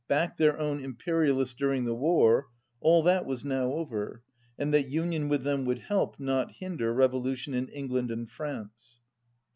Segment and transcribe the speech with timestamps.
[0.07, 2.47] backed their own Impe rialists during the war,
[2.79, 4.23] all that was now over,
[4.57, 8.99] and that union with them would help, not hinder, revo lution in England and France,
[9.01, 9.03] 4.